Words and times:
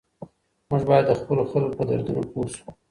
موږ 0.69 0.81
باید 0.89 1.05
د 1.07 1.11
خپلو 1.19 1.41
خلګو 1.51 1.77
په 1.77 1.83
دردونو 1.89 2.21
پوه 2.31 2.47
سو. 2.53 2.65